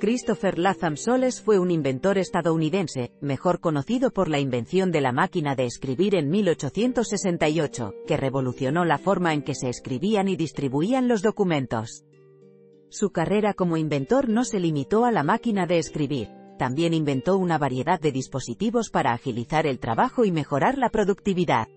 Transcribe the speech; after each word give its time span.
Christopher 0.00 0.58
Latham 0.58 0.96
Soles 0.96 1.42
fue 1.42 1.58
un 1.58 1.70
inventor 1.70 2.16
estadounidense, 2.16 3.12
mejor 3.20 3.60
conocido 3.60 4.10
por 4.10 4.30
la 4.30 4.38
invención 4.38 4.92
de 4.92 5.02
la 5.02 5.12
máquina 5.12 5.54
de 5.54 5.66
escribir 5.66 6.14
en 6.14 6.30
1868, 6.30 7.92
que 8.06 8.16
revolucionó 8.16 8.86
la 8.86 8.96
forma 8.96 9.34
en 9.34 9.42
que 9.42 9.54
se 9.54 9.68
escribían 9.68 10.28
y 10.28 10.36
distribuían 10.36 11.06
los 11.06 11.20
documentos. 11.20 12.06
Su 12.88 13.10
carrera 13.10 13.52
como 13.52 13.76
inventor 13.76 14.30
no 14.30 14.44
se 14.44 14.58
limitó 14.58 15.04
a 15.04 15.12
la 15.12 15.22
máquina 15.22 15.66
de 15.66 15.76
escribir, 15.76 16.30
también 16.58 16.94
inventó 16.94 17.36
una 17.36 17.58
variedad 17.58 18.00
de 18.00 18.10
dispositivos 18.10 18.88
para 18.88 19.12
agilizar 19.12 19.66
el 19.66 19.78
trabajo 19.78 20.24
y 20.24 20.32
mejorar 20.32 20.78
la 20.78 20.88
productividad. 20.88 21.68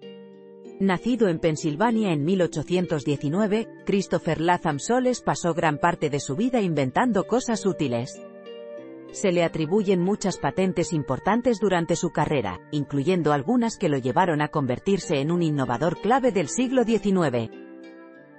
Nacido 0.80 1.28
en 1.28 1.40
Pensilvania 1.40 2.12
en 2.12 2.26
1819, 2.26 3.68
Christopher 3.86 4.42
Latham 4.42 4.80
Soles 4.80 5.22
pasó 5.22 5.54
gran 5.54 5.78
parte 5.78 6.10
de 6.10 6.20
su 6.20 6.36
vida 6.36 6.62
inventando 6.62 7.26
cosas 7.26 7.66
útiles. 7.66 8.20
Se 9.12 9.32
le 9.32 9.44
atribuyen 9.44 10.02
muchas 10.02 10.38
patentes 10.40 10.92
importantes 10.92 11.60
durante 11.60 11.96
su 11.96 12.10
carrera, 12.10 12.60
incluyendo 12.72 13.32
algunas 13.34 13.78
que 13.78 13.88
lo 13.88 14.00
llevaron 14.00 14.42
a 14.42 14.48
convertirse 14.48 15.22
en 15.22 15.32
un 15.32 15.44
innovador 15.44 16.02
clave 16.02 16.32
del 16.32 16.48
siglo 16.48 16.84
XIX. 16.84 17.52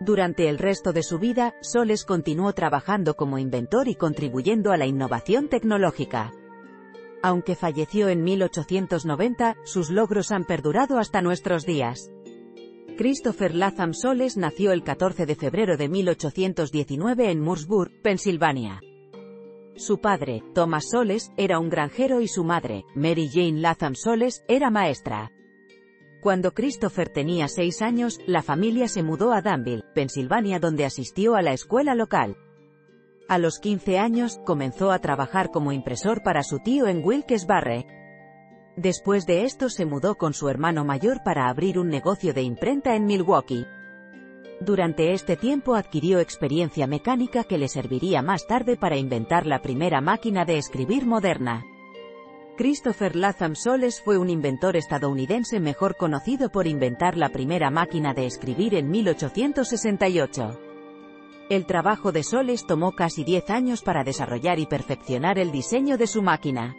Durante 0.01 0.49
el 0.49 0.59
resto 0.59 0.93
de 0.93 1.05
su 1.05 1.21
vida, 1.21 1.55
Soles 1.63 2.05
continuó 2.05 2.53
trabajando 2.53 3.15
como 3.15 3.39
inventor 3.39 3.87
y 3.87 3.95
contribuyendo 3.95 4.73
a 4.73 4.77
la 4.77 4.87
innovación 4.87 5.49
tecnológica. 5.49 6.33
Aunque 7.23 7.55
falleció 7.55 8.09
en 8.09 8.23
1890, 8.25 9.57
sus 9.65 9.89
logros 9.89 10.33
han 10.33 10.45
perdurado 10.45 10.99
hasta 10.99 11.23
nuestros 11.23 11.65
días. 11.65 12.11
Christopher 12.97 13.57
Latham 13.57 13.93
Soles 13.93 14.37
nació 14.37 14.71
el 14.71 14.85
14 14.85 15.27
de 15.27 15.35
febrero 15.35 15.77
de 15.77 15.89
1819 15.89 17.29
en 17.29 17.41
Mooresburg, 17.41 17.91
Pensilvania. 18.03 18.81
Su 19.75 19.99
padre, 19.99 20.45
Thomas 20.55 20.85
Soles, 20.93 21.33
era 21.37 21.59
un 21.59 21.71
granjero 21.71 22.21
y 22.21 22.29
su 22.29 22.45
madre, 22.45 22.85
Mary 22.95 23.29
Jane 23.29 23.61
Latham 23.61 23.97
Soles, 23.97 24.45
era 24.47 24.71
maestra. 24.71 25.33
Cuando 26.23 26.55
Christopher 26.55 27.09
tenía 27.09 27.49
seis 27.49 27.83
años, 27.83 28.21
la 28.29 28.43
familia 28.43 28.87
se 28.87 29.03
mudó 29.03 29.33
a 29.33 29.43
Danville, 29.43 29.83
Pensilvania 29.93 30.61
donde 30.61 30.85
asistió 30.85 31.35
a 31.35 31.43
la 31.43 31.53
escuela 31.53 31.97
local. 31.97 32.37
A 33.29 33.39
los 33.39 33.59
15 33.59 33.99
años, 33.99 34.39
comenzó 34.45 34.93
a 34.93 35.01
trabajar 35.01 35.51
como 35.51 35.73
impresor 35.73 36.23
para 36.23 36.45
su 36.45 36.61
tío 36.61 36.87
en 36.87 37.05
Wilkes-Barre, 37.05 38.04
Después 38.77 39.27
de 39.27 39.45
esto 39.45 39.69
se 39.69 39.87
mudó 39.87 40.17
con 40.17 40.35
su 40.35 40.49
hermano 40.49 40.85
mayor 40.85 41.23
para 41.23 41.49
abrir 41.49 41.79
un 41.79 41.89
negocio 41.89 42.35
de 42.35 42.43
imprenta 42.43 42.97
en 42.97 43.07
Milwaukee. 43.07 43.67
Durante 44.61 45.13
este 45.13 45.37
tiempo 45.37 45.75
adquirió 45.75 46.19
experiencia 46.19 46.87
mecánica 46.87 47.45
que 47.45 47.59
le 47.59 47.69
serviría 47.69 48.23
más 48.23 48.47
tarde 48.47 48.77
para 48.77 48.97
inventar 48.97 49.47
la 49.47 49.63
primera 49.63 50.01
máquina 50.01 50.45
de 50.45 50.59
escribir 50.59 51.07
moderna. 51.07 51.65
Christopher 52.57 53.17
Latham 53.17 53.57
Soles 53.57 54.01
fue 54.01 54.17
un 54.17 54.31
inventor 54.31 54.77
estadounidense 54.77 55.59
mejor 55.59 55.97
conocido 55.97 56.51
por 56.51 56.67
inventar 56.67 57.17
la 57.17 57.31
primera 57.31 57.71
máquina 57.71 58.15
de 58.15 58.27
escribir 58.27 58.75
en 58.75 58.91
1868. 58.91 60.61
El 61.51 61.67
trabajo 61.67 62.11
de 62.11 62.23
Soles 62.23 62.65
tomó 62.67 62.93
casi 62.93 63.23
10 63.25 63.51
años 63.51 63.83
para 63.83 64.05
desarrollar 64.05 64.59
y 64.59 64.67
perfeccionar 64.67 65.39
el 65.39 65.51
diseño 65.51 65.99
de 65.99 66.07
su 66.07 66.23
máquina. 66.23 66.77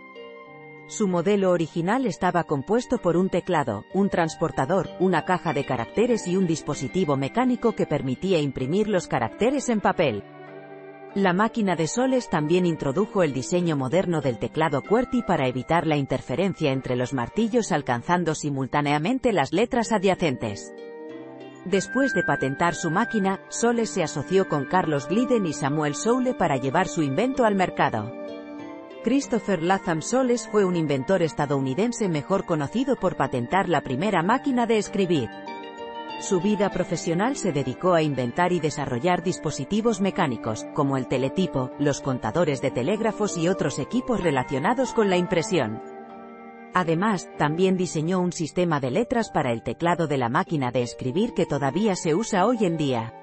Su 0.87 1.07
modelo 1.07 1.49
original 1.49 2.05
estaba 2.05 2.43
compuesto 2.43 2.99
por 2.99 3.17
un 3.17 3.29
teclado, 3.29 3.85
un 3.93 4.09
transportador, 4.09 4.89
una 4.99 5.25
caja 5.25 5.51
de 5.51 5.65
caracteres 5.65 6.27
y 6.27 6.37
un 6.37 6.45
dispositivo 6.45 7.17
mecánico 7.17 7.71
que 7.71 7.87
permitía 7.87 8.39
imprimir 8.39 8.87
los 8.87 9.07
caracteres 9.07 9.69
en 9.69 9.81
papel. 9.81 10.23
La 11.15 11.33
máquina 11.33 11.75
de 11.75 11.87
Soles 11.87 12.29
también 12.29 12.67
introdujo 12.67 13.23
el 13.23 13.33
diseño 13.33 13.75
moderno 13.75 14.21
del 14.21 14.37
teclado 14.37 14.83
QWERTY 14.83 15.23
para 15.23 15.47
evitar 15.47 15.87
la 15.87 15.95
interferencia 15.95 16.71
entre 16.71 16.95
los 16.95 17.13
martillos 17.13 17.71
alcanzando 17.71 18.35
simultáneamente 18.35 19.33
las 19.33 19.53
letras 19.53 19.91
adyacentes. 19.91 20.71
Después 21.65 22.13
de 22.13 22.21
patentar 22.21 22.75
su 22.75 22.91
máquina, 22.91 23.39
Soles 23.49 23.89
se 23.89 24.03
asoció 24.03 24.47
con 24.47 24.65
Carlos 24.65 25.07
Glidden 25.07 25.47
y 25.47 25.53
Samuel 25.53 25.95
Soule 25.95 26.35
para 26.35 26.57
llevar 26.57 26.87
su 26.87 27.01
invento 27.01 27.43
al 27.43 27.55
mercado. 27.55 28.11
Christopher 29.05 29.61
Latham 29.61 30.01
Soles 30.01 30.49
fue 30.51 30.65
un 30.65 30.75
inventor 30.75 31.21
estadounidense 31.21 32.09
mejor 32.09 32.43
conocido 32.43 32.95
por 32.95 33.15
patentar 33.15 33.69
la 33.69 33.81
primera 33.81 34.23
máquina 34.23 34.65
de 34.65 34.79
escribir. 34.79 35.29
Su 36.19 36.41
vida 36.41 36.71
profesional 36.71 37.35
se 37.35 37.51
dedicó 37.51 37.93
a 37.93 38.01
inventar 38.01 38.51
y 38.51 38.59
desarrollar 38.59 39.21
dispositivos 39.21 40.01
mecánicos, 40.01 40.65
como 40.73 40.97
el 40.97 41.07
teletipo, 41.07 41.69
los 41.77 42.01
contadores 42.01 42.63
de 42.63 42.71
telégrafos 42.71 43.37
y 43.37 43.47
otros 43.47 43.77
equipos 43.77 44.23
relacionados 44.23 44.91
con 44.91 45.11
la 45.11 45.17
impresión. 45.17 45.83
Además, 46.73 47.29
también 47.37 47.77
diseñó 47.77 48.19
un 48.19 48.31
sistema 48.31 48.79
de 48.79 48.89
letras 48.89 49.29
para 49.29 49.51
el 49.51 49.61
teclado 49.61 50.07
de 50.07 50.17
la 50.17 50.29
máquina 50.29 50.71
de 50.71 50.81
escribir 50.81 51.35
que 51.35 51.45
todavía 51.45 51.95
se 51.95 52.15
usa 52.15 52.47
hoy 52.47 52.65
en 52.65 52.75
día. 52.75 53.13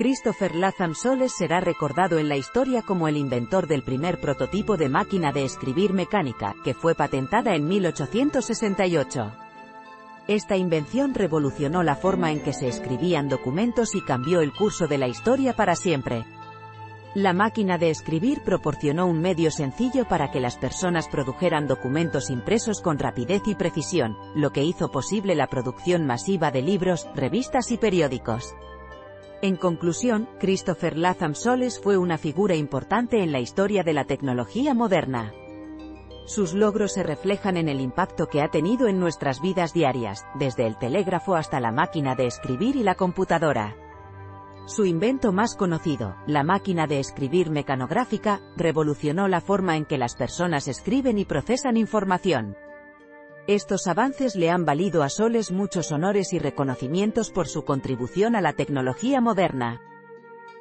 Christopher 0.00 0.54
Latham 0.54 0.94
Soles 0.94 1.30
será 1.36 1.60
recordado 1.60 2.18
en 2.18 2.30
la 2.30 2.38
historia 2.38 2.80
como 2.80 3.06
el 3.06 3.18
inventor 3.18 3.66
del 3.66 3.82
primer 3.82 4.18
prototipo 4.18 4.78
de 4.78 4.88
máquina 4.88 5.30
de 5.30 5.44
escribir 5.44 5.92
mecánica, 5.92 6.54
que 6.64 6.72
fue 6.72 6.94
patentada 6.94 7.54
en 7.54 7.68
1868. 7.68 9.30
Esta 10.26 10.56
invención 10.56 11.12
revolucionó 11.12 11.82
la 11.82 11.96
forma 11.96 12.32
en 12.32 12.40
que 12.40 12.54
se 12.54 12.66
escribían 12.66 13.28
documentos 13.28 13.94
y 13.94 14.00
cambió 14.00 14.40
el 14.40 14.54
curso 14.54 14.88
de 14.88 14.96
la 14.96 15.06
historia 15.06 15.52
para 15.52 15.76
siempre. 15.76 16.24
La 17.14 17.34
máquina 17.34 17.76
de 17.76 17.90
escribir 17.90 18.40
proporcionó 18.42 19.06
un 19.06 19.20
medio 19.20 19.50
sencillo 19.50 20.08
para 20.08 20.30
que 20.30 20.40
las 20.40 20.56
personas 20.56 21.08
produjeran 21.08 21.66
documentos 21.66 22.30
impresos 22.30 22.80
con 22.80 22.98
rapidez 22.98 23.42
y 23.44 23.54
precisión, 23.54 24.16
lo 24.34 24.50
que 24.50 24.64
hizo 24.64 24.90
posible 24.90 25.34
la 25.34 25.48
producción 25.48 26.06
masiva 26.06 26.50
de 26.50 26.62
libros, 26.62 27.06
revistas 27.14 27.70
y 27.70 27.76
periódicos. 27.76 28.54
En 29.42 29.56
conclusión, 29.56 30.28
Christopher 30.38 30.98
Latham 30.98 31.34
Soles 31.34 31.80
fue 31.80 31.96
una 31.96 32.18
figura 32.18 32.56
importante 32.56 33.22
en 33.22 33.32
la 33.32 33.40
historia 33.40 33.82
de 33.82 33.94
la 33.94 34.04
tecnología 34.04 34.74
moderna. 34.74 35.32
Sus 36.26 36.52
logros 36.52 36.92
se 36.92 37.02
reflejan 37.02 37.56
en 37.56 37.70
el 37.70 37.80
impacto 37.80 38.26
que 38.26 38.42
ha 38.42 38.48
tenido 38.48 38.86
en 38.86 39.00
nuestras 39.00 39.40
vidas 39.40 39.72
diarias, 39.72 40.26
desde 40.38 40.66
el 40.66 40.76
telégrafo 40.76 41.36
hasta 41.36 41.58
la 41.58 41.72
máquina 41.72 42.14
de 42.14 42.26
escribir 42.26 42.76
y 42.76 42.82
la 42.82 42.96
computadora. 42.96 43.76
Su 44.66 44.84
invento 44.84 45.32
más 45.32 45.56
conocido, 45.56 46.16
la 46.26 46.44
máquina 46.44 46.86
de 46.86 47.00
escribir 47.00 47.50
mecanográfica, 47.50 48.40
revolucionó 48.56 49.26
la 49.26 49.40
forma 49.40 49.76
en 49.76 49.86
que 49.86 49.96
las 49.96 50.16
personas 50.16 50.68
escriben 50.68 51.16
y 51.16 51.24
procesan 51.24 51.78
información. 51.78 52.56
Estos 53.46 53.86
avances 53.86 54.36
le 54.36 54.50
han 54.50 54.64
valido 54.64 55.02
a 55.02 55.08
Soles 55.08 55.50
muchos 55.50 55.90
honores 55.92 56.32
y 56.32 56.38
reconocimientos 56.38 57.30
por 57.30 57.48
su 57.48 57.64
contribución 57.64 58.36
a 58.36 58.40
la 58.40 58.52
tecnología 58.52 59.20
moderna. 59.20 59.80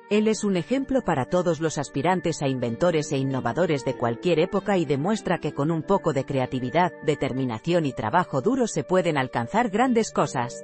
Él 0.10 0.28
es 0.28 0.44
un 0.44 0.58
ejemplo 0.58 1.04
para 1.04 1.26
todos 1.26 1.60
los 1.60 1.78
aspirantes 1.78 2.42
a 2.42 2.48
inventores 2.48 3.12
e 3.12 3.18
innovadores 3.18 3.86
de 3.86 3.96
cualquier 3.96 4.40
época 4.40 4.78
y 4.78 4.86
demuestra 4.86 5.38
que 5.38 5.54
con 5.54 5.70
un 5.70 5.84
poco 5.84 6.14
de 6.14 6.26
creatividad, 6.26 6.92
determinación 7.04 7.86
y 7.86 7.94
trabajo 7.94 8.42
duro 8.42 8.66
se 8.66 8.84
pueden 8.84 9.18
alcanzar 9.18 9.70
grandes 9.70 10.12
cosas. 10.12 10.64